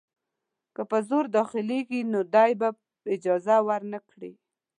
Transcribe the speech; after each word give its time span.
که 0.75 0.81
په 0.89 0.97
زور 1.07 1.25
داخلیږي 1.37 2.01
نو 2.11 2.21
دی 2.33 2.51
به 2.59 2.69
اجازه 3.15 3.55
ورنه 3.67 3.99
کړي. 4.09 4.33